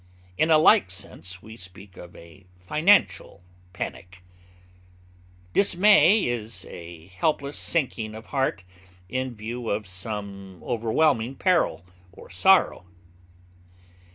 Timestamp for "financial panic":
2.57-4.23